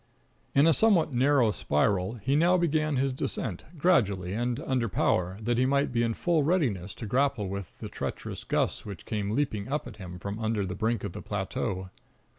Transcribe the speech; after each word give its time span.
In 0.55 0.65
a 0.65 0.73
somewhat 0.73 1.13
narrow 1.13 1.51
spiral 1.51 2.15
he 2.15 2.35
now 2.35 2.57
began 2.57 2.95
his 2.95 3.13
descent, 3.13 3.65
gradually 3.77 4.33
and 4.33 4.59
under 4.61 4.89
power, 4.89 5.37
that 5.39 5.59
he 5.59 5.67
might 5.67 5.91
be 5.91 6.01
in 6.01 6.15
full 6.15 6.41
readiness 6.41 6.95
to 6.95 7.05
grapple 7.05 7.47
with 7.47 7.77
the 7.77 7.87
treacherous 7.87 8.43
gusts 8.43 8.83
which 8.83 9.05
came 9.05 9.29
leaping 9.35 9.67
up 9.71 9.85
at 9.85 9.97
him 9.97 10.17
from 10.17 10.39
under 10.39 10.65
the 10.65 10.73
brink 10.73 11.03
of 11.03 11.11
the 11.13 11.21
plateau. 11.21 11.91